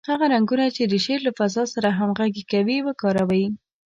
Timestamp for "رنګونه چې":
0.33-0.83